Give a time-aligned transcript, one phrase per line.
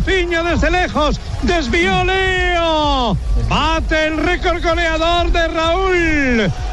[0.00, 1.20] Desde lejos.
[1.42, 3.14] Desvió Leo.
[3.48, 5.71] Bate el récord goleador de Raúl.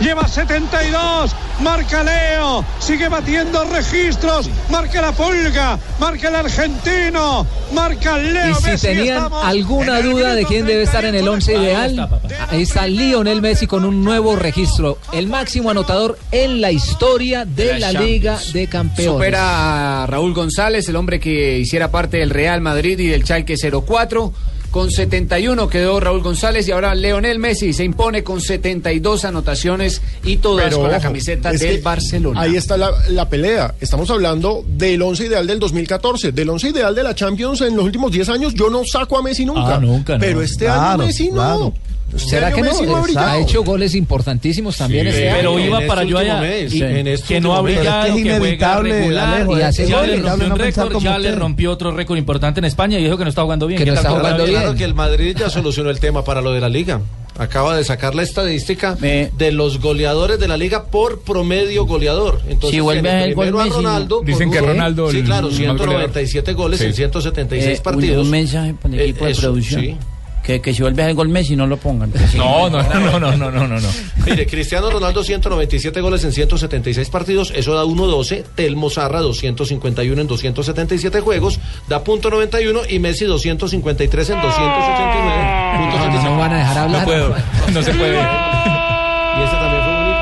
[0.00, 1.34] Lleva 72.
[1.60, 2.64] Marca Leo.
[2.78, 4.48] Sigue batiendo registros.
[4.70, 5.78] Marca la pulga.
[6.00, 7.46] Marca el argentino.
[7.72, 8.50] Marca Leo.
[8.50, 8.86] Y si Messi.
[8.88, 12.08] tenían alguna duda de quién debe estar en el 11 ideal,
[12.48, 17.78] ahí está Lionel Messi con un nuevo registro, el máximo anotador en la historia de
[17.78, 19.14] la Liga de Campeones.
[19.14, 23.56] Supera a Raúl González, el hombre que hiciera parte del Real Madrid y del Schalke
[23.56, 24.32] 04.
[24.74, 30.38] Con 71 quedó Raúl González y ahora Leonel Messi se impone con 72 anotaciones y
[30.38, 32.40] todas Pero, con la ojo, camiseta del Barcelona.
[32.40, 33.72] Ahí está la, la pelea.
[33.80, 36.32] Estamos hablando del once ideal del 2014.
[36.32, 39.22] Del once ideal de la Champions en los últimos 10 años, yo no saco a
[39.22, 39.76] Messi nunca.
[39.76, 40.18] Ah, nunca, no.
[40.18, 41.34] Pero este Claro, año Messi no.
[41.34, 41.72] claro.
[42.14, 43.00] Este ¿Será año que no?
[43.02, 45.36] Messi ha hecho goles importantísimos también este año.
[45.36, 46.40] Pero iba en para este yo allá.
[46.40, 49.34] mes, y- en este que no ha brillado, Es que es que juega inevitable, regular.
[49.34, 52.60] Alejo, y hace ya goles, le rompió no récord, ya le rompió otro récord importante
[52.60, 53.78] en España y dijo que no está jugando bien.
[53.78, 54.60] Que ¿Qué no está jugando bien.
[54.60, 57.00] Claro que el Madrid ya solucionó el tema para lo de la liga.
[57.36, 62.40] Acaba de sacar la estadística Me- de los goleadores de la liga por promedio goleador.
[62.48, 64.20] Entonces, Si vuelve el gol primero a Messi, Ronaldo.
[64.24, 68.24] Dicen que Ronaldo Sí, el- claro, el más 197 goles en 176 Eh, partidos.
[68.24, 69.98] Un, mensaje para el Eh, equipo de eso, producción.
[70.44, 72.12] Que, que si vuelve el gol Messi no lo pongan.
[72.36, 73.88] No, no, no, no, no, no, no, no.
[74.26, 78.44] Mire, Cristiano Ronaldo 197 goles en 176 partidos, eso da 1.12.
[78.54, 81.58] Telmo Zarra 251 en 277 juegos,
[81.88, 85.78] da punto .91 y Messi 253 en 289.
[85.78, 86.30] punto No, 75.
[86.30, 87.00] no van a dejar hablar.
[87.00, 87.34] No puedo,
[87.72, 88.12] no se puede.
[88.14, 90.20] Y ese también fue bonito.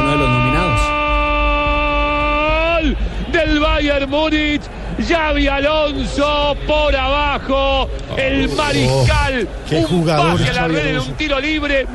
[0.00, 0.80] Uno de los nominados.
[2.80, 2.96] Gol
[3.32, 4.62] del Bayern Múnich.
[5.06, 7.88] Xavi Alonso por abajo.
[8.16, 9.48] El mariscal.
[9.68, 11.86] qué un jugador pase a la Xavi red en un tiro libre.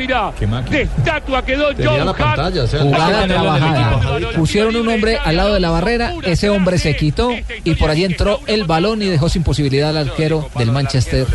[0.48, 0.62] Máquina.
[0.70, 2.18] de estatua quedó John la Hart.
[2.18, 4.00] pantalla, o sea, Jugada trabajada.
[4.36, 7.32] Pusieron un hombre al lado de la barrera, ese hombre se quitó
[7.64, 11.26] y por allí entró el balón y dejó sin posibilidad al arquero del Manchester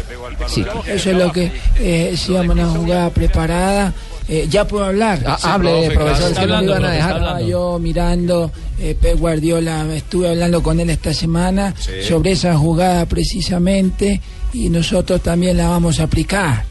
[0.47, 0.69] City.
[0.87, 3.93] Eso es lo que eh, se llama una jugada preparada.
[4.29, 5.23] Eh, ya puedo hablar.
[5.27, 6.55] Ah, hable, profe, profesor, claro.
[6.59, 7.17] es no iban a dejar.
[7.17, 11.75] está Estaba yo mirando eh, Pep Guardiola, estuve hablando con él esta semana
[12.07, 14.21] sobre esa jugada precisamente
[14.53, 16.65] y nosotros también la vamos a aplicar.